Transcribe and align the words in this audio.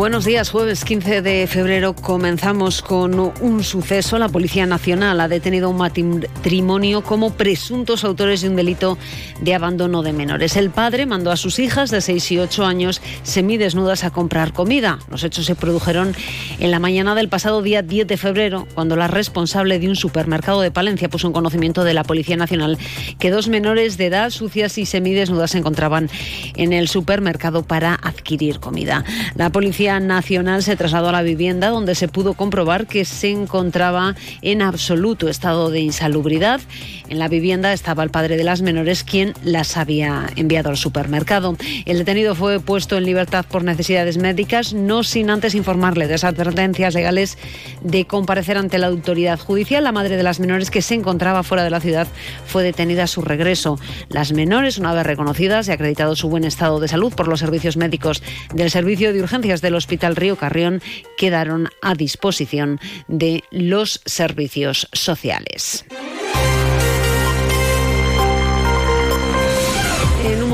Buenos 0.00 0.24
días, 0.24 0.48
jueves 0.48 0.86
15 0.86 1.20
de 1.20 1.46
febrero 1.46 1.94
comenzamos 1.94 2.80
con 2.80 3.20
un 3.20 3.62
suceso. 3.62 4.18
La 4.18 4.30
Policía 4.30 4.64
Nacional 4.64 5.20
ha 5.20 5.28
detenido 5.28 5.66
a 5.66 5.70
un 5.70 5.76
matrimonio 5.76 7.02
como 7.02 7.34
presuntos 7.34 8.02
autores 8.02 8.40
de 8.40 8.48
un 8.48 8.56
delito 8.56 8.96
de 9.42 9.54
abandono 9.54 10.02
de 10.02 10.14
menores. 10.14 10.56
El 10.56 10.70
padre 10.70 11.04
mandó 11.04 11.30
a 11.30 11.36
sus 11.36 11.58
hijas 11.58 11.90
de 11.90 12.00
6 12.00 12.32
y 12.32 12.38
8 12.38 12.64
años 12.64 13.02
semidesnudas 13.24 14.02
a 14.02 14.10
comprar 14.10 14.54
comida. 14.54 14.98
Los 15.10 15.22
hechos 15.22 15.44
se 15.44 15.54
produjeron 15.54 16.14
en 16.58 16.70
la 16.70 16.78
mañana 16.78 17.14
del 17.14 17.28
pasado 17.28 17.60
día 17.60 17.82
10 17.82 18.06
de 18.06 18.16
febrero, 18.16 18.66
cuando 18.74 18.96
la 18.96 19.06
responsable 19.06 19.78
de 19.78 19.90
un 19.90 19.96
supermercado 19.96 20.62
de 20.62 20.70
Palencia 20.70 21.10
puso 21.10 21.26
en 21.26 21.34
conocimiento 21.34 21.84
de 21.84 21.92
la 21.92 22.04
Policía 22.04 22.38
Nacional 22.38 22.78
que 23.18 23.30
dos 23.30 23.48
menores 23.48 23.98
de 23.98 24.06
edad 24.06 24.30
sucias 24.30 24.78
y 24.78 24.86
semidesnudas 24.86 25.50
se 25.50 25.58
encontraban 25.58 26.08
en 26.56 26.72
el 26.72 26.88
supermercado 26.88 27.64
para 27.64 27.96
adquirir 28.02 28.60
comida. 28.60 29.04
La 29.34 29.50
Policía 29.50 29.89
Nacional 29.98 30.62
se 30.62 30.76
trasladó 30.76 31.08
a 31.08 31.12
la 31.12 31.22
vivienda 31.22 31.70
donde 31.70 31.96
se 31.96 32.06
pudo 32.06 32.34
comprobar 32.34 32.86
que 32.86 33.04
se 33.04 33.30
encontraba 33.30 34.14
en 34.42 34.62
absoluto 34.62 35.28
estado 35.28 35.70
de 35.70 35.80
insalubridad. 35.80 36.60
En 37.10 37.18
la 37.18 37.26
vivienda 37.26 37.72
estaba 37.72 38.04
el 38.04 38.10
padre 38.10 38.36
de 38.36 38.44
las 38.44 38.62
menores 38.62 39.02
quien 39.02 39.34
las 39.42 39.76
había 39.76 40.28
enviado 40.36 40.70
al 40.70 40.76
supermercado. 40.76 41.56
El 41.84 41.98
detenido 41.98 42.36
fue 42.36 42.60
puesto 42.60 42.96
en 42.96 43.04
libertad 43.04 43.44
por 43.50 43.64
necesidades 43.64 44.16
médicas, 44.16 44.74
no 44.74 45.02
sin 45.02 45.28
antes 45.28 45.56
informarle 45.56 46.06
de 46.06 46.12
las 46.12 46.22
advertencias 46.22 46.94
legales 46.94 47.36
de 47.82 48.06
comparecer 48.06 48.56
ante 48.56 48.78
la 48.78 48.86
autoridad 48.86 49.40
judicial. 49.40 49.82
La 49.82 49.90
madre 49.90 50.16
de 50.16 50.22
las 50.22 50.38
menores 50.38 50.70
que 50.70 50.82
se 50.82 50.94
encontraba 50.94 51.42
fuera 51.42 51.64
de 51.64 51.70
la 51.70 51.80
ciudad 51.80 52.06
fue 52.46 52.62
detenida 52.62 53.02
a 53.02 53.08
su 53.08 53.22
regreso. 53.22 53.76
Las 54.08 54.32
menores, 54.32 54.78
una 54.78 54.94
vez 54.94 55.04
reconocidas 55.04 55.66
y 55.66 55.72
acreditado 55.72 56.14
su 56.14 56.28
buen 56.28 56.44
estado 56.44 56.78
de 56.78 56.86
salud 56.86 57.12
por 57.12 57.26
los 57.26 57.40
servicios 57.40 57.76
médicos 57.76 58.22
del 58.54 58.70
Servicio 58.70 59.12
de 59.12 59.20
Urgencias 59.20 59.60
del 59.60 59.74
Hospital 59.74 60.14
Río 60.14 60.36
Carrión 60.36 60.80
quedaron 61.16 61.70
a 61.82 61.96
disposición 61.96 62.78
de 63.08 63.42
los 63.50 64.00
servicios 64.06 64.86
sociales. 64.92 65.84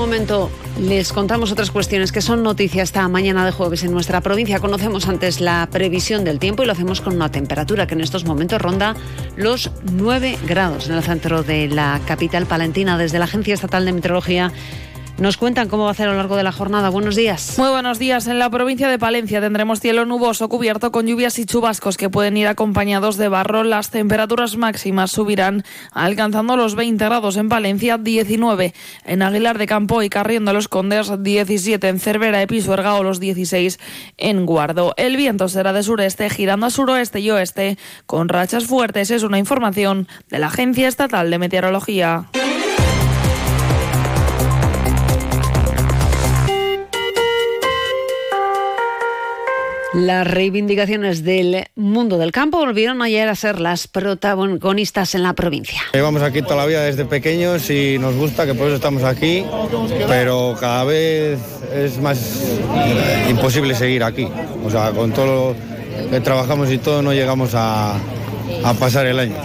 Momento 0.07 0.53
les 0.79 1.13
contamos 1.13 1.51
otras 1.51 1.73
cuestiones 1.73 2.13
que 2.13 2.23
son 2.23 2.45
noticias 2.45 2.91
esta 2.91 3.09
mañana 3.09 3.45
de 3.45 3.51
jueves 3.51 3.83
en 3.83 3.91
nuestra 3.91 4.21
provincia. 4.21 4.61
Conocemos 4.61 5.09
antes 5.09 5.41
la 5.41 5.69
previsión 5.73 6.23
del 6.23 6.39
tiempo 6.39 6.63
y 6.63 6.67
lo 6.67 6.73
hacemos 6.73 7.01
con 7.01 7.17
una 7.17 7.33
temperatura 7.33 7.89
que 7.89 7.95
en 7.95 8.03
estos 8.03 8.25
momentos 8.25 8.63
ronda 8.63 8.95
los 9.35 9.73
9 9.83 10.39
grados 10.47 10.89
en 10.89 10.95
el 10.95 11.03
centro 11.03 11.43
de 11.43 11.67
la 11.67 12.01
capital 12.07 12.47
palentina. 12.47 12.97
Desde 12.97 13.19
la 13.19 13.25
Agencia 13.25 13.55
Estatal 13.55 13.85
de 13.85 13.95
Meteorología 13.95 14.53
nos 15.19 15.37
cuentan 15.37 15.69
cómo 15.69 15.85
va 15.85 15.93
a 15.93 15.95
ser 15.95 16.09
a 16.09 16.11
lo 16.13 16.17
largo 16.19 16.37
de 16.37 16.43
la 16.43 16.53
jornada. 16.53 16.91
Buenos 16.91 17.17
días. 17.17 17.59
Muy 17.59 17.71
buenos 17.71 17.99
días. 17.99 18.27
En 18.27 18.39
la 18.39 18.51
provincia 18.51 18.89
de 18.89 18.99
Palencia 18.99 19.41
tendremos 19.41 19.81
cielo 19.81 20.05
nuboso 20.05 20.49
cubierto 20.49 20.93
con 20.93 21.07
lluvias 21.07 21.39
y 21.39 21.47
chubascos 21.47 21.97
que 21.97 22.11
pueden 22.11 22.37
ir 22.37 22.49
acompañados 22.49 23.17
de 23.17 23.29
barro. 23.29 23.65
Las 23.65 23.91
temperaturas 23.91 24.57
máximas 24.57 25.11
subirán 25.11 25.65
alcanzando 25.93 26.57
los 26.57 26.75
20 26.75 27.05
grados 27.05 27.37
en 27.37 27.49
Palencia, 27.49 27.99
19 27.99 28.75
en 29.05 29.23
Aguilar 29.23 29.59
de 29.59 29.67
Campo 29.67 30.03
y 30.03 30.11
Carriendo 30.11 30.53
los 30.53 30.69
Condes, 30.69 31.11
17 31.19 31.89
en 31.89 32.01
Cervera 32.01 32.43
y 32.43 32.47
Pisuerga 32.47 32.95
o 32.95 33.03
los 33.03 33.21
16 33.21 33.79
en 34.19 34.47
Guardo. 34.47 34.93
El 34.97 35.17
viento 35.17 35.49
será 35.49 35.73
de 35.73 35.83
sureste 35.83 36.29
girando 36.29 36.67
a 36.67 36.71
suroeste 36.71 37.21
y 37.21 37.31
oeste 37.31 37.79
con 38.07 38.29
rachas 38.29 38.67
fuertes. 38.67 39.11
Es 39.11 39.23
una 39.23 39.39
información 39.39 40.09
de 40.29 40.39
la 40.39 40.49
Agencia 40.49 40.89
Estatal 40.89 41.31
de 41.31 41.39
Meteorología. 41.39 42.27
Las 49.97 50.27
reivindicaciones 50.27 51.25
del 51.25 51.69
mundo 51.75 52.19
del 52.19 52.31
campo 52.31 52.59
volvieron 52.59 53.01
ayer 53.01 53.31
a 53.31 53.35
ser 53.35 53.59
las 53.59 53.89
protagonistas 53.89 55.15
en 55.15 55.23
la 55.23 55.33
provincia. 55.33 55.81
Llevamos 55.95 56.21
aquí 56.21 56.43
toda 56.43 56.57
la 56.57 56.67
vida 56.67 56.83
desde 56.83 57.07
pequeños 57.07 57.71
y 57.71 57.99
nos 57.99 58.15
gusta 58.15 58.45
que 58.45 58.53
por 58.53 58.67
eso 58.67 58.77
estamos 58.77 59.05
aquí, 59.05 59.43
pero 60.07 60.55
cada 60.61 60.85
vez 60.85 61.39
es 61.75 61.99
más 61.99 62.59
imposible 63.31 63.75
seguir 63.75 64.05
aquí. 64.05 64.29
O 64.67 64.71
sea, 64.71 64.91
con 64.91 65.13
todo 65.13 65.55
lo 65.55 66.11
que 66.11 66.21
trabajamos 66.21 66.71
y 66.71 66.77
todo 66.77 67.01
no 67.01 67.15
llegamos 67.15 67.55
a, 67.55 67.95
a 67.95 68.75
pasar 68.79 69.07
el 69.07 69.19
año. 69.19 69.37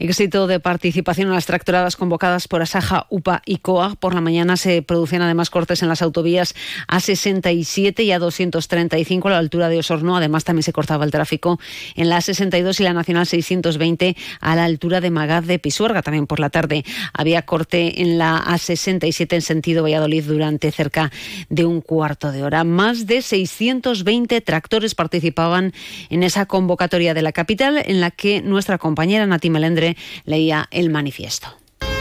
Éxito 0.00 0.46
de 0.46 0.60
participación 0.60 1.26
en 1.26 1.34
las 1.34 1.46
tractoradas 1.46 1.96
convocadas 1.96 2.46
por 2.46 2.62
Asaja, 2.62 3.06
UPA 3.10 3.42
y 3.44 3.56
COA. 3.56 3.96
Por 3.96 4.14
la 4.14 4.20
mañana 4.20 4.56
se 4.56 4.80
producían 4.82 5.22
además 5.22 5.50
cortes 5.50 5.82
en 5.82 5.88
las 5.88 6.02
autovías 6.02 6.54
A67 6.86 8.04
y 8.04 8.10
A235 8.10 9.26
a 9.26 9.30
la 9.30 9.38
altura 9.38 9.68
de 9.68 9.78
Osorno. 9.78 10.16
Además 10.16 10.44
también 10.44 10.62
se 10.62 10.72
cortaba 10.72 11.04
el 11.04 11.10
tráfico 11.10 11.58
en 11.96 12.08
la 12.08 12.18
A62 12.18 12.78
y 12.78 12.84
la 12.84 12.92
Nacional 12.92 13.26
620 13.26 14.16
a 14.40 14.54
la 14.54 14.64
altura 14.64 15.00
de 15.00 15.10
Magaz 15.10 15.46
de 15.46 15.58
Pisuerga. 15.58 16.02
También 16.02 16.28
por 16.28 16.38
la 16.38 16.50
tarde 16.50 16.84
había 17.12 17.42
corte 17.42 18.00
en 18.00 18.18
la 18.18 18.40
A67 18.44 19.32
en 19.32 19.42
sentido 19.42 19.82
Valladolid 19.82 20.22
durante 20.22 20.70
cerca 20.70 21.10
de 21.48 21.66
un 21.66 21.80
cuarto 21.80 22.30
de 22.30 22.44
hora. 22.44 22.62
Más 22.62 23.08
de 23.08 23.20
620 23.20 24.40
tractores 24.42 24.94
participaban 24.94 25.72
en 26.08 26.22
esa 26.22 26.46
convocatoria 26.46 27.14
de 27.14 27.22
la 27.22 27.32
capital 27.32 27.82
en 27.84 28.00
la 28.00 28.12
que 28.12 28.42
nuestra 28.42 28.78
compañera 28.78 29.26
Nati 29.26 29.50
Melendre 29.50 29.87
leía 30.24 30.68
el 30.70 30.90
manifiesto. 30.90 31.48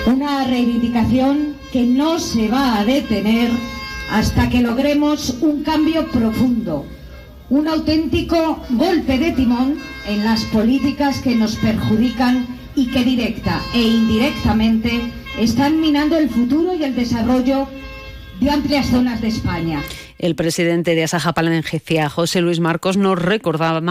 Una 0.06 0.46
reivindicación 0.46 1.56
que 1.72 1.84
no 1.84 2.20
se 2.20 2.48
va 2.48 2.80
a 2.80 2.86
detener 2.86 3.50
hasta 4.12 4.50
que 4.50 4.62
logremos 4.62 5.32
un 5.42 5.64
cambio 5.64 6.08
profundo, 6.08 6.86
un 7.50 7.68
auténtico 7.68 8.64
golpe 8.70 9.18
de 9.18 9.32
timón 9.32 9.78
en 10.08 10.24
las 10.24 10.44
políticas 10.46 11.20
que 11.20 11.36
nos 11.36 11.56
perjudican 11.58 12.48
y 12.76 12.88
que 12.88 13.04
directa 13.04 13.62
e 13.74 13.82
indirectamente 13.82 15.12
están 15.40 15.82
minando 15.82 16.18
el 16.18 16.30
futuro 16.30 16.76
y 16.76 16.84
el 16.84 16.96
desarrollo 16.96 17.68
de 18.40 18.52
amplias 18.52 18.88
zonas 18.88 19.22
de 19.22 19.30
España. 19.30 19.82
El 20.20 20.36
presidente 20.36 20.96
de 20.96 21.04
Asaja 21.04 21.34
Palencia, 21.34 22.10
José 22.10 22.42
Luis 22.42 22.60
Marcos, 22.60 22.98
nos 22.98 23.20
recordaba 23.20 23.82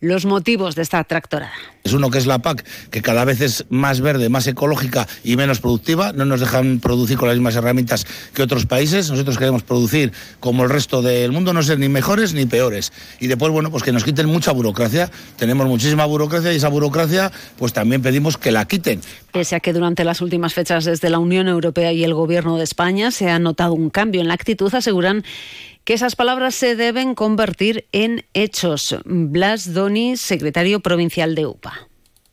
los 0.00 0.26
motivos 0.26 0.74
de 0.74 0.82
esta 0.82 1.02
tractorada. 1.04 1.52
Es 1.82 1.92
uno 1.92 2.10
que 2.10 2.18
es 2.18 2.26
la 2.26 2.40
PAC, 2.40 2.64
que 2.90 3.00
cada 3.00 3.24
vez 3.24 3.40
es 3.40 3.64
más 3.70 4.00
verde, 4.00 4.28
más 4.28 4.46
ecológica 4.46 5.06
y 5.24 5.36
menos 5.36 5.60
productiva. 5.60 6.12
No 6.12 6.24
nos 6.24 6.40
dejan 6.40 6.80
producir 6.80 7.16
con 7.16 7.28
las 7.28 7.36
mismas 7.36 7.56
herramientas 7.56 8.06
que 8.34 8.42
otros 8.42 8.66
países. 8.66 9.08
Nosotros 9.10 9.38
queremos 9.38 9.62
producir 9.62 10.12
como 10.40 10.64
el 10.64 10.70
resto 10.70 11.00
del 11.00 11.32
mundo, 11.32 11.52
no 11.52 11.62
ser 11.62 11.78
ni 11.78 11.88
mejores 11.88 12.34
ni 12.34 12.44
peores. 12.44 12.92
Y 13.20 13.28
después, 13.28 13.52
bueno, 13.52 13.70
pues 13.70 13.84
que 13.84 13.92
nos 13.92 14.04
quiten 14.04 14.26
mucha 14.26 14.52
burocracia. 14.52 15.10
Tenemos 15.36 15.66
muchísima 15.66 16.04
burocracia 16.04 16.52
y 16.52 16.56
esa 16.56 16.68
burocracia, 16.68 17.30
pues 17.56 17.72
también 17.72 18.02
pedimos 18.02 18.36
que 18.36 18.50
la 18.50 18.66
quiten. 18.66 19.00
Pese 19.32 19.56
a 19.56 19.60
que 19.60 19.72
durante 19.72 20.04
las 20.04 20.20
últimas 20.20 20.54
fechas 20.54 20.84
desde 20.84 21.08
la 21.08 21.18
Unión 21.18 21.46
Europea 21.46 21.92
y 21.92 22.04
el 22.04 22.14
Gobierno 22.14 22.56
de 22.56 22.64
España 22.64 23.10
se 23.10 23.30
ha 23.30 23.38
notado 23.38 23.74
un 23.74 23.90
cambio 23.90 24.20
en 24.20 24.28
la 24.28 24.34
actitud, 24.34 24.74
aseguran 24.74 25.24
que 25.86 25.94
esas 25.94 26.16
palabras 26.16 26.56
se 26.56 26.74
deben 26.74 27.14
convertir 27.14 27.86
en 27.92 28.26
hechos. 28.34 28.96
Blas 29.04 29.72
Doni, 29.72 30.16
secretario 30.16 30.80
provincial 30.80 31.36
de 31.36 31.46
UPA. 31.46 31.88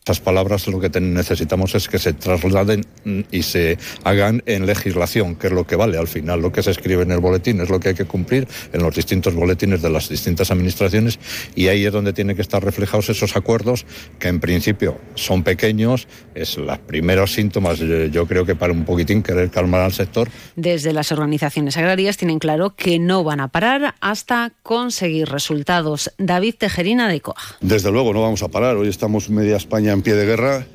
Esas 0.06 0.20
palabras 0.20 0.68
lo 0.68 0.82
que 0.82 0.90
necesitamos 1.00 1.76
es 1.76 1.88
que 1.88 1.98
se 1.98 2.12
trasladen 2.12 2.86
y 3.32 3.44
se 3.44 3.78
hagan 4.04 4.44
en 4.46 4.66
legislación, 4.66 5.38
que 5.38 5.48
es 5.48 5.54
lo 5.54 5.66
que 5.66 5.78
vale 5.78 5.98
al 5.98 6.10
final. 6.10 6.42
Lo 6.42 6.52
que 6.52 6.62
se 6.62 6.72
escribe 6.72 7.04
en 7.04 7.12
el 7.12 7.22
boletín 7.22 7.62
es 7.62 7.70
lo 7.70 7.80
que 7.80 7.90
hay 7.90 7.96
que 7.96 8.04
cumplir 8.04 8.46
en 8.74 8.84
los 8.84 8.94
distintos 8.94 9.34
boletines 9.34 9.82
de 9.82 9.90
las 9.90 10.10
distintas 10.10 10.52
administraciones 10.52 11.20
y 11.56 11.70
ahí 11.70 11.86
es 11.86 11.94
donde 11.94 12.12
tienen 12.12 12.36
que 12.36 12.42
estar 12.42 12.62
reflejados 12.62 13.08
esos 13.08 13.38
acuerdos 13.38 13.86
que 14.20 14.28
en 14.28 14.42
principio 14.42 15.00
son 15.16 15.42
pequeños, 15.42 16.10
es 16.36 16.58
los 16.58 16.80
primeros 16.80 17.32
síntomas, 17.32 17.80
yo 17.80 18.28
creo 18.28 18.46
que 18.46 18.56
para 18.56 18.74
un 18.74 18.84
poquitín 18.84 19.24
querer 19.24 19.52
calmar 19.52 19.80
al 19.80 19.94
sector. 19.94 20.28
Desde 20.58 20.92
las 20.92 21.14
organizaciones 21.14 21.78
agrarias 21.78 22.18
tienen 22.18 22.40
claro 22.40 22.76
que 22.76 23.00
no 23.00 23.24
van 23.24 23.40
a 23.40 23.48
parar 23.48 23.96
hasta 24.02 24.52
conseguir 24.64 25.30
resultados. 25.30 26.12
David 26.18 26.56
Tejerina 26.58 27.08
de 27.08 27.22
COA. 27.22 27.38
Desde 27.62 27.90
luego 27.90 28.14
no 28.14 28.22
vamos 28.22 28.44
a 28.44 28.50
parar. 28.50 28.76
Hoy 28.76 28.90
estamos 28.90 29.30
media 29.30 29.56
España 29.56 29.93
en 29.94 30.02
pie 30.02 30.16
de 30.16 30.26
guerra 30.26 30.66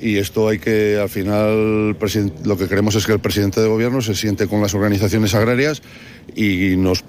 y 0.00 0.18
esto 0.18 0.48
hay 0.48 0.58
que, 0.58 0.96
al 0.96 1.08
final, 1.08 1.96
lo 2.44 2.56
que 2.56 2.68
queremos 2.68 2.94
es 2.94 3.04
que 3.04 3.12
el 3.12 3.18
presidente 3.18 3.60
de 3.60 3.68
gobierno 3.68 4.00
se 4.00 4.14
siente 4.14 4.46
con 4.46 4.60
las 4.62 4.72
organizaciones 4.74 5.34
agrarias 5.34 5.82
y, 6.36 6.76
nos, 6.76 7.04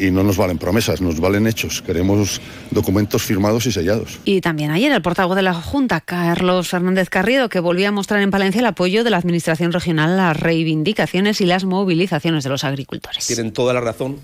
y 0.00 0.10
no 0.10 0.24
nos 0.24 0.36
valen 0.36 0.58
promesas, 0.58 1.00
nos 1.00 1.20
valen 1.20 1.46
hechos. 1.46 1.82
Queremos 1.82 2.40
documentos 2.72 3.22
firmados 3.22 3.66
y 3.66 3.72
sellados. 3.72 4.18
Y 4.24 4.40
también 4.40 4.72
ayer 4.72 4.90
el 4.90 5.02
portavoz 5.02 5.36
de 5.36 5.42
la 5.42 5.54
Junta, 5.54 6.00
Carlos 6.00 6.68
Fernández 6.68 7.08
Carriedo, 7.10 7.48
que 7.48 7.60
volvía 7.60 7.88
a 7.88 7.92
mostrar 7.92 8.20
en 8.22 8.32
Palencia 8.32 8.58
el 8.58 8.66
apoyo 8.66 9.04
de 9.04 9.10
la 9.10 9.18
Administración 9.18 9.70
Regional 9.70 10.10
a 10.12 10.16
las 10.16 10.40
reivindicaciones 10.40 11.40
y 11.40 11.46
las 11.46 11.64
movilizaciones 11.64 12.42
de 12.42 12.50
los 12.50 12.64
agricultores. 12.64 13.24
Tienen 13.24 13.52
toda 13.52 13.72
la 13.72 13.80
razón 13.80 14.18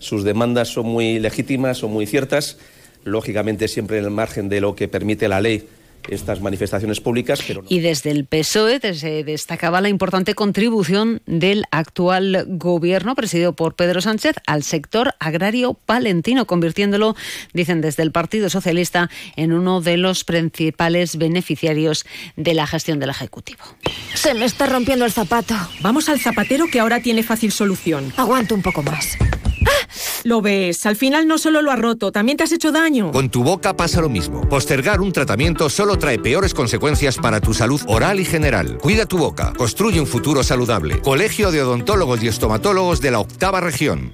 sus 0.00 0.24
demandas 0.24 0.68
son 0.68 0.86
muy 0.86 1.20
legítimas, 1.20 1.78
son 1.78 1.92
muy 1.92 2.06
ciertas, 2.06 2.56
lógicamente 3.04 3.68
siempre 3.68 3.98
en 3.98 4.04
el 4.04 4.10
margen 4.10 4.48
de 4.48 4.62
lo 4.62 4.74
que 4.74 4.88
permite 4.88 5.28
la 5.28 5.40
ley 5.40 5.68
estas 6.08 6.40
manifestaciones 6.40 7.00
públicas. 7.00 7.40
Pero 7.46 7.62
Y 7.68 7.80
desde 7.80 8.10
el 8.10 8.24
PSOE 8.24 8.80
se 8.94 9.24
destacaba 9.24 9.80
la 9.80 9.88
importante 9.88 10.34
contribución 10.34 11.22
del 11.26 11.64
actual 11.70 12.44
gobierno 12.48 13.14
presidido 13.14 13.54
por 13.54 13.74
Pedro 13.74 14.00
Sánchez 14.00 14.36
al 14.46 14.62
sector 14.62 15.14
agrario 15.18 15.74
palentino, 15.74 16.46
convirtiéndolo, 16.46 17.16
dicen 17.52 17.80
desde 17.80 18.02
el 18.02 18.12
Partido 18.12 18.50
Socialista, 18.50 19.10
en 19.36 19.52
uno 19.52 19.80
de 19.80 19.96
los 19.96 20.24
principales 20.24 21.16
beneficiarios 21.16 22.06
de 22.36 22.54
la 22.54 22.66
gestión 22.66 22.98
del 22.98 23.10
Ejecutivo. 23.10 23.60
Se 24.14 24.34
me 24.34 24.44
está 24.44 24.66
rompiendo 24.66 25.04
el 25.04 25.12
zapato. 25.12 25.54
Vamos 25.80 26.08
al 26.08 26.20
zapatero 26.20 26.66
que 26.70 26.80
ahora 26.80 27.00
tiene 27.00 27.22
fácil 27.22 27.52
solución. 27.52 28.12
Aguanto 28.16 28.54
un 28.54 28.62
poco 28.62 28.82
más. 28.82 29.16
Lo 30.24 30.40
ves, 30.40 30.86
al 30.86 30.96
final 30.96 31.26
no 31.26 31.38
solo 31.38 31.62
lo 31.62 31.70
has 31.70 31.78
roto, 31.78 32.12
también 32.12 32.36
te 32.36 32.44
has 32.44 32.52
hecho 32.52 32.72
daño. 32.72 33.10
Con 33.12 33.30
tu 33.30 33.42
boca 33.42 33.74
pasa 33.74 34.00
lo 34.00 34.08
mismo. 34.08 34.48
Postergar 34.48 35.00
un 35.00 35.12
tratamiento 35.12 35.68
solo 35.70 35.98
trae 35.98 36.18
peores 36.18 36.54
consecuencias 36.54 37.16
para 37.16 37.40
tu 37.40 37.54
salud 37.54 37.80
oral 37.86 38.20
y 38.20 38.24
general. 38.24 38.78
Cuida 38.78 39.06
tu 39.06 39.18
boca, 39.18 39.52
construye 39.56 40.00
un 40.00 40.06
futuro 40.06 40.42
saludable. 40.42 41.00
Colegio 41.00 41.50
de 41.50 41.62
Odontólogos 41.62 42.22
y 42.22 42.28
Estomatólogos 42.28 43.00
de 43.00 43.10
la 43.10 43.20
Octava 43.20 43.60
Región. 43.60 44.12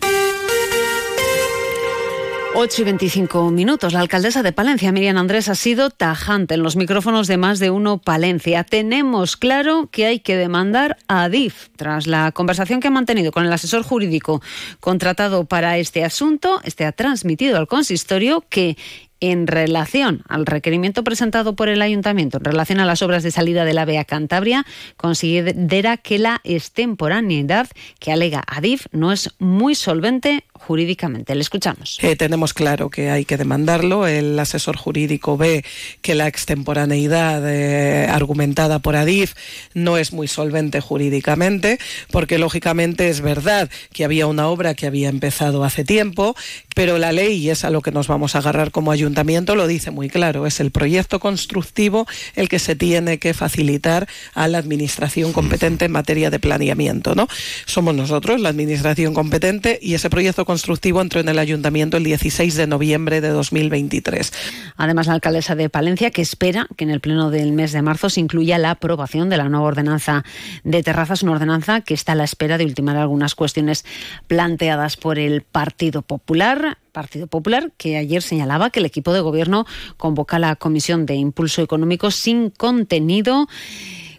8 2.58 2.80
y 2.80 2.84
25 2.86 3.50
minutos. 3.50 3.92
La 3.92 4.00
alcaldesa 4.00 4.42
de 4.42 4.50
Palencia, 4.50 4.90
Miriam 4.90 5.18
Andrés, 5.18 5.50
ha 5.50 5.54
sido 5.54 5.90
tajante 5.90 6.54
en 6.54 6.62
los 6.62 6.74
micrófonos 6.74 7.26
de 7.26 7.36
más 7.36 7.58
de 7.58 7.68
uno 7.68 7.98
Palencia. 7.98 8.64
Tenemos 8.64 9.36
claro 9.36 9.90
que 9.92 10.06
hay 10.06 10.20
que 10.20 10.38
demandar 10.38 10.96
a 11.06 11.24
Adif. 11.24 11.68
Tras 11.76 12.06
la 12.06 12.32
conversación 12.32 12.80
que 12.80 12.88
ha 12.88 12.90
mantenido 12.90 13.30
con 13.30 13.44
el 13.44 13.52
asesor 13.52 13.82
jurídico 13.82 14.40
contratado 14.80 15.44
para 15.44 15.76
este 15.76 16.02
asunto, 16.02 16.62
este 16.64 16.86
ha 16.86 16.92
transmitido 16.92 17.58
al 17.58 17.66
consistorio 17.66 18.42
que 18.48 18.78
en 19.20 19.46
relación 19.46 20.22
al 20.28 20.46
requerimiento 20.46 21.04
presentado 21.04 21.56
por 21.56 21.68
el 21.68 21.82
ayuntamiento 21.82 22.38
en 22.38 22.44
relación 22.44 22.80
a 22.80 22.84
las 22.84 23.02
obras 23.02 23.22
de 23.22 23.30
salida 23.30 23.64
del 23.64 23.78
AVE 23.78 23.98
a 23.98 24.04
Cantabria, 24.04 24.66
considera 24.96 25.96
que 25.96 26.18
la 26.18 26.40
extemporaneidad 26.44 27.68
que 27.98 28.12
alega 28.12 28.42
Adif 28.46 28.86
no 28.92 29.12
es 29.12 29.30
muy 29.38 29.74
solvente 29.74 30.44
jurídicamente. 30.52 31.34
Le 31.34 31.42
escuchamos. 31.42 31.98
Eh, 32.02 32.16
tenemos 32.16 32.54
claro 32.54 32.90
que 32.90 33.10
hay 33.10 33.24
que 33.24 33.36
demandarlo. 33.36 34.06
El 34.06 34.38
asesor 34.38 34.76
jurídico 34.76 35.36
ve 35.36 35.64
que 36.02 36.14
la 36.14 36.26
extemporaneidad 36.26 37.42
eh, 37.48 38.06
argumentada 38.08 38.78
por 38.78 38.96
Adif 38.96 39.34
no 39.74 39.98
es 39.98 40.12
muy 40.12 40.28
solvente 40.28 40.80
jurídicamente, 40.80 41.78
porque 42.10 42.38
lógicamente 42.38 43.08
es 43.08 43.20
verdad 43.20 43.70
que 43.92 44.04
había 44.04 44.26
una 44.26 44.48
obra 44.48 44.74
que 44.74 44.86
había 44.86 45.08
empezado 45.08 45.64
hace 45.64 45.84
tiempo, 45.84 46.34
pero 46.74 46.98
la 46.98 47.12
ley, 47.12 47.36
y 47.36 47.50
es 47.50 47.64
a 47.64 47.70
lo 47.70 47.82
que 47.82 47.92
nos 47.92 48.08
vamos 48.08 48.34
a 48.34 48.38
agarrar 48.38 48.70
como 48.70 48.90
ayuntamiento, 48.90 49.05
lo 49.54 49.66
dice 49.66 49.90
muy 49.90 50.08
claro. 50.08 50.46
Es 50.46 50.60
el 50.60 50.70
proyecto 50.70 51.20
constructivo 51.20 52.06
el 52.34 52.48
que 52.48 52.58
se 52.58 52.76
tiene 52.76 53.18
que 53.18 53.34
facilitar 53.34 54.08
a 54.34 54.48
la 54.48 54.58
administración 54.58 55.32
competente 55.32 55.84
en 55.84 55.92
materia 55.92 56.30
de 56.30 56.38
planeamiento. 56.38 57.14
¿no? 57.14 57.28
Somos 57.66 57.94
nosotros 57.94 58.40
la 58.40 58.48
administración 58.48 59.14
competente 59.14 59.78
y 59.82 59.94
ese 59.94 60.10
proyecto 60.10 60.44
constructivo 60.44 61.00
entró 61.00 61.20
en 61.20 61.28
el 61.28 61.38
ayuntamiento 61.38 61.96
el 61.96 62.04
16 62.04 62.54
de 62.54 62.66
noviembre 62.66 63.20
de 63.20 63.28
2023. 63.28 64.32
Además, 64.76 65.06
la 65.06 65.14
alcaldesa 65.14 65.54
de 65.54 65.68
Palencia 65.68 66.10
que 66.10 66.22
espera 66.22 66.66
que 66.76 66.84
en 66.84 66.90
el 66.90 67.00
pleno 67.00 67.30
del 67.30 67.52
mes 67.52 67.72
de 67.72 67.82
marzo 67.82 68.10
se 68.10 68.20
incluya 68.20 68.58
la 68.58 68.72
aprobación 68.72 69.28
de 69.28 69.36
la 69.36 69.48
nueva 69.48 69.66
ordenanza 69.66 70.24
de 70.64 70.82
terrazas, 70.82 71.22
una 71.22 71.32
ordenanza 71.32 71.80
que 71.80 71.94
está 71.94 72.12
a 72.12 72.14
la 72.14 72.24
espera 72.24 72.58
de 72.58 72.64
ultimar 72.64 72.96
algunas 72.96 73.34
cuestiones 73.34 73.84
planteadas 74.26 74.96
por 74.96 75.18
el 75.18 75.42
Partido 75.42 76.02
Popular. 76.02 76.78
Partido 76.96 77.26
Popular, 77.26 77.72
que 77.76 77.98
ayer 77.98 78.22
señalaba 78.22 78.70
que 78.70 78.80
el 78.80 78.86
equipo 78.86 79.12
de 79.12 79.20
gobierno 79.20 79.66
convoca 79.98 80.36
a 80.36 80.38
la 80.38 80.56
Comisión 80.56 81.04
de 81.04 81.14
Impulso 81.14 81.60
Económico 81.60 82.10
sin 82.10 82.48
contenido 82.48 83.48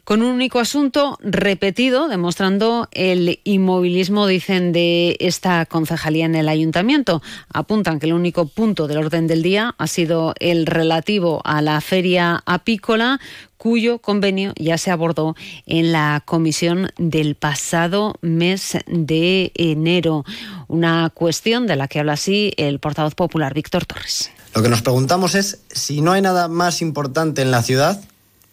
con 0.08 0.22
un 0.22 0.32
único 0.32 0.60
asunto 0.60 1.20
repetido, 1.22 2.08
demostrando 2.08 2.88
el 2.94 3.42
inmovilismo, 3.44 4.26
dicen, 4.26 4.72
de 4.72 5.18
esta 5.20 5.66
concejalía 5.66 6.24
en 6.24 6.36
el 6.36 6.48
ayuntamiento. 6.48 7.22
Apuntan 7.52 8.00
que 8.00 8.06
el 8.06 8.14
único 8.14 8.48
punto 8.48 8.88
del 8.88 9.00
orden 9.00 9.28
del 9.28 9.44
día 9.44 9.76
ha 9.78 9.88
sido 9.88 10.34
el 10.40 10.66
relativo 10.66 11.42
a 11.44 11.62
la 11.62 11.82
feria 11.82 12.42
apícola, 12.46 13.20
cuyo 13.58 14.00
convenio 14.00 14.54
ya 14.56 14.78
se 14.78 14.92
abordó 14.92 15.36
en 15.66 15.92
la 15.92 16.24
comisión 16.24 16.90
del 16.98 17.36
pasado 17.36 18.16
mes 18.22 18.78
de 18.86 19.52
enero. 19.56 20.24
Una 20.70 21.12
cuestión 21.14 21.68
de 21.68 21.76
la 21.76 21.90
que 21.90 22.00
habla 22.00 22.14
así 22.14 22.54
el 22.56 22.80
portavoz 22.80 23.14
popular 23.14 23.54
Víctor 23.54 23.86
Torres. 23.86 24.32
Lo 24.56 24.64
que 24.64 24.70
nos 24.70 24.82
preguntamos 24.82 25.36
es 25.36 25.60
si 25.70 26.00
no 26.00 26.14
hay 26.14 26.22
nada 26.22 26.48
más 26.48 26.82
importante 26.82 27.42
en 27.42 27.52
la 27.52 27.62
ciudad 27.62 28.02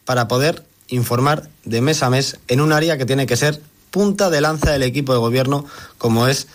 para 0.05 0.27
poder 0.27 0.65
informar 0.89 1.49
de 1.65 1.81
mes 1.81 2.03
a 2.03 2.11
mes 2.11 2.39
en 2.49 2.61
un 2.61 2.73
área 2.73 2.99
que 2.99 3.07
tiene 3.07 3.27
que 3.27 3.37
ser 3.37 3.61
punta 3.91 4.31
de 4.31 4.41
lanza 4.41 4.73
del 4.73 4.83
equipo 4.83 5.13
de 5.13 5.19
gobierno 5.19 5.65
como 5.99 6.27
es 6.27 6.49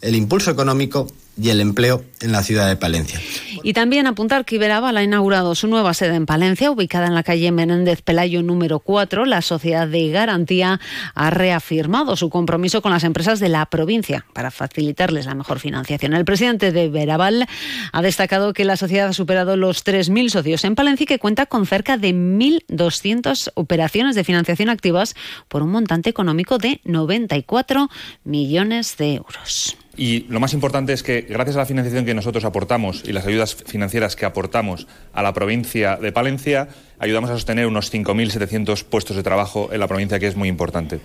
el 0.00 0.14
impulso 0.14 0.50
económico 0.50 1.06
y 1.40 1.50
el 1.50 1.60
empleo 1.60 2.04
en 2.20 2.32
la 2.32 2.42
ciudad 2.42 2.68
de 2.68 2.76
Palencia. 2.76 3.20
Y 3.62 3.72
también 3.72 4.06
apuntar 4.06 4.44
que 4.44 4.56
Iberaval 4.56 4.96
ha 4.96 5.02
inaugurado 5.02 5.54
su 5.54 5.66
nueva 5.68 5.94
sede 5.94 6.14
en 6.14 6.26
Palencia, 6.26 6.70
ubicada 6.70 7.06
en 7.06 7.14
la 7.14 7.22
calle 7.22 7.50
Menéndez 7.52 8.02
Pelayo 8.02 8.42
número 8.42 8.80
4. 8.80 9.24
La 9.24 9.42
sociedad 9.42 9.86
de 9.88 10.08
garantía 10.10 10.80
ha 11.14 11.30
reafirmado 11.30 12.16
su 12.16 12.30
compromiso 12.30 12.82
con 12.82 12.92
las 12.92 13.04
empresas 13.04 13.40
de 13.40 13.48
la 13.48 13.66
provincia 13.66 14.24
para 14.32 14.50
facilitarles 14.50 15.26
la 15.26 15.34
mejor 15.34 15.58
financiación. 15.58 16.14
El 16.14 16.24
presidente 16.24 16.72
de 16.72 16.84
Iberaval 16.84 17.46
ha 17.92 18.02
destacado 18.02 18.52
que 18.52 18.64
la 18.64 18.76
sociedad 18.76 19.08
ha 19.08 19.12
superado 19.12 19.56
los 19.56 19.84
3.000 19.84 20.30
socios 20.30 20.64
en 20.64 20.74
Palencia 20.74 21.04
y 21.04 21.06
que 21.06 21.18
cuenta 21.18 21.46
con 21.46 21.66
cerca 21.66 21.96
de 21.96 22.14
1.200 22.14 23.52
operaciones 23.54 24.14
de 24.14 24.24
financiación 24.24 24.68
activas 24.68 25.14
por 25.48 25.62
un 25.62 25.70
montante 25.70 26.10
económico 26.10 26.58
de 26.58 26.80
94 26.84 27.88
millones 28.24 28.96
de 28.96 29.14
euros. 29.14 29.76
Y 29.98 30.26
lo 30.28 30.38
más 30.38 30.54
importante 30.54 30.92
es 30.92 31.02
que 31.02 31.22
gracias 31.22 31.56
a 31.56 31.58
la 31.58 31.66
financiación 31.66 32.04
que 32.04 32.14
nosotros 32.14 32.44
aportamos 32.44 33.02
y 33.04 33.12
las 33.12 33.26
ayudas 33.26 33.56
financieras 33.56 34.14
que 34.14 34.26
aportamos 34.26 34.86
a 35.12 35.24
la 35.24 35.34
provincia 35.34 35.96
de 35.96 36.12
Palencia, 36.12 36.68
ayudamos 37.00 37.30
a 37.30 37.32
sostener 37.32 37.66
unos 37.66 37.92
5.700 37.92 38.84
puestos 38.84 39.16
de 39.16 39.24
trabajo 39.24 39.70
en 39.72 39.80
la 39.80 39.88
provincia, 39.88 40.20
que 40.20 40.28
es 40.28 40.36
muy 40.36 40.48
importante. 40.48 41.00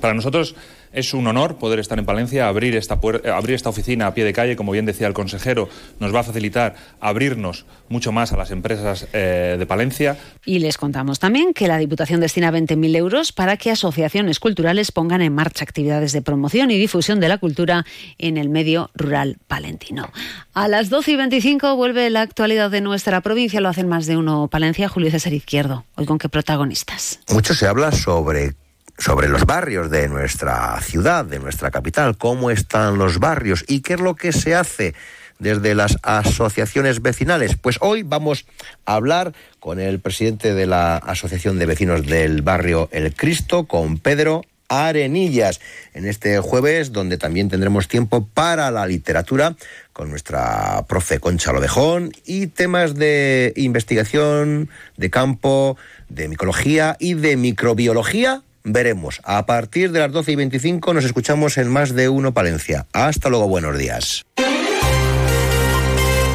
Para 0.00 0.14
nosotros 0.14 0.54
es 0.92 1.14
un 1.14 1.26
honor 1.26 1.56
poder 1.56 1.78
estar 1.78 1.98
en 1.98 2.06
Palencia, 2.06 2.48
abrir 2.48 2.74
esta, 2.76 2.94
abrir 3.34 3.54
esta 3.54 3.68
oficina 3.68 4.06
a 4.06 4.14
pie 4.14 4.24
de 4.24 4.32
calle, 4.32 4.56
como 4.56 4.72
bien 4.72 4.86
decía 4.86 5.06
el 5.06 5.14
consejero, 5.14 5.68
nos 6.00 6.14
va 6.14 6.20
a 6.20 6.22
facilitar 6.22 6.74
abrirnos 7.00 7.66
mucho 7.88 8.12
más 8.12 8.32
a 8.32 8.36
las 8.36 8.50
empresas 8.50 9.06
eh, 9.12 9.56
de 9.58 9.66
Palencia. 9.66 10.16
Y 10.44 10.58
les 10.58 10.78
contamos 10.78 11.18
también 11.18 11.52
que 11.54 11.68
la 11.68 11.78
Diputación 11.78 12.20
destina 12.20 12.50
20.000 12.50 12.96
euros 12.96 13.32
para 13.32 13.56
que 13.56 13.70
asociaciones 13.70 14.40
culturales 14.40 14.92
pongan 14.92 15.22
en 15.22 15.34
marcha 15.34 15.64
actividades 15.64 16.12
de 16.12 16.22
promoción 16.22 16.70
y 16.70 16.78
difusión 16.78 17.20
de 17.20 17.28
la 17.28 17.38
cultura 17.38 17.84
en 18.18 18.36
el 18.36 18.48
medio 18.48 18.90
rural 18.94 19.38
palentino. 19.46 20.10
A 20.54 20.68
las 20.68 20.88
12 20.88 21.12
y 21.12 21.16
25 21.16 21.76
vuelve 21.76 22.08
la 22.10 22.22
actualidad 22.22 22.70
de 22.70 22.80
nuestra 22.80 23.20
provincia, 23.20 23.60
lo 23.60 23.68
hacen 23.68 23.88
más 23.88 24.06
de 24.06 24.16
uno 24.16 24.48
Palencia, 24.48 24.88
Julio 24.88 25.10
César 25.10 25.32
Izquierdo. 25.32 25.84
Hoy 25.96 26.06
con 26.06 26.18
qué 26.18 26.28
protagonistas. 26.28 27.20
Mucho 27.30 27.54
se 27.54 27.66
habla 27.66 27.92
sobre 27.92 28.54
sobre 28.98 29.28
los 29.28 29.44
barrios 29.44 29.90
de 29.90 30.08
nuestra 30.08 30.80
ciudad, 30.80 31.24
de 31.24 31.38
nuestra 31.38 31.70
capital, 31.70 32.16
cómo 32.16 32.50
están 32.50 32.98
los 32.98 33.18
barrios 33.18 33.64
y 33.68 33.80
qué 33.80 33.94
es 33.94 34.00
lo 34.00 34.14
que 34.14 34.32
se 34.32 34.54
hace 34.54 34.94
desde 35.38 35.74
las 35.74 35.98
asociaciones 36.02 37.02
vecinales. 37.02 37.56
Pues 37.56 37.76
hoy 37.80 38.02
vamos 38.02 38.46
a 38.86 38.94
hablar 38.94 39.34
con 39.60 39.80
el 39.80 40.00
presidente 40.00 40.54
de 40.54 40.66
la 40.66 40.96
Asociación 40.96 41.58
de 41.58 41.66
Vecinos 41.66 42.06
del 42.06 42.42
Barrio 42.42 42.88
El 42.92 43.14
Cristo, 43.14 43.66
con 43.66 43.98
Pedro 43.98 44.42
Arenillas, 44.68 45.60
en 45.94 46.06
este 46.06 46.40
jueves, 46.40 46.90
donde 46.90 47.18
también 47.18 47.48
tendremos 47.48 47.86
tiempo 47.86 48.26
para 48.26 48.70
la 48.70 48.86
literatura 48.86 49.54
con 49.92 50.10
nuestra 50.10 50.84
profe 50.88 51.20
Concha 51.20 51.52
Lodejón 51.52 52.12
y 52.24 52.48
temas 52.48 52.94
de 52.94 53.52
investigación, 53.56 54.70
de 54.96 55.10
campo, 55.10 55.76
de 56.08 56.28
micología 56.28 56.96
y 56.98 57.14
de 57.14 57.36
microbiología 57.36 58.42
veremos. 58.66 59.20
A 59.24 59.46
partir 59.46 59.92
de 59.92 60.00
las 60.00 60.12
12 60.12 60.32
y 60.32 60.36
25 60.36 60.92
nos 60.92 61.04
escuchamos 61.04 61.56
en 61.56 61.68
Más 61.70 61.94
de 61.94 62.10
Uno 62.10 62.34
Palencia. 62.34 62.86
Hasta 62.92 63.30
luego, 63.30 63.48
buenos 63.48 63.78
días. 63.78 64.26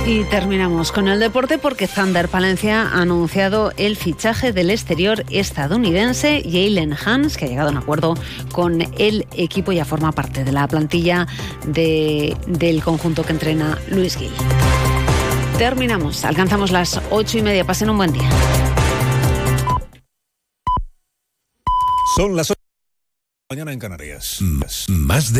Y 0.07 0.23
terminamos 0.25 0.91
con 0.91 1.07
el 1.07 1.19
deporte 1.19 1.59
porque 1.59 1.87
Thunder 1.87 2.27
Palencia 2.27 2.81
ha 2.81 3.01
anunciado 3.01 3.71
el 3.77 3.95
fichaje 3.95 4.51
del 4.51 4.71
exterior 4.71 5.23
estadounidense 5.29 6.41
Jalen 6.43 6.95
Hans, 7.05 7.37
que 7.37 7.45
ha 7.45 7.47
llegado 7.47 7.69
a 7.69 7.71
un 7.71 7.77
acuerdo 7.77 8.15
con 8.51 8.81
el 8.97 9.27
equipo 9.37 9.71
y 9.71 9.75
ya 9.75 9.85
forma 9.85 10.11
parte 10.11 10.43
de 10.43 10.51
la 10.51 10.67
plantilla 10.67 11.27
de, 11.67 12.35
del 12.47 12.83
conjunto 12.83 13.23
que 13.23 13.33
entrena 13.33 13.77
Luis 13.89 14.17
Gil. 14.17 14.31
Terminamos, 15.59 16.25
alcanzamos 16.25 16.71
las 16.71 16.99
ocho 17.11 17.37
y 17.37 17.43
media. 17.43 17.63
Pasen 17.63 17.91
un 17.91 17.97
buen 17.97 18.11
día. 18.11 18.27
Son 22.15 22.35
las 22.35 22.51
8 22.51 22.59
de 22.59 23.55
la 23.55 23.55
mañana 23.55 23.71
en 23.71 23.79
Canarias. 23.79 24.41
Más 24.89 25.31
de 25.31 25.39